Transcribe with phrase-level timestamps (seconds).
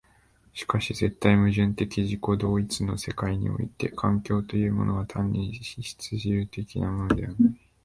[0.55, 7.53] しかし絶対矛盾的自己同一の世界において環境というのは単に質料的なものではない。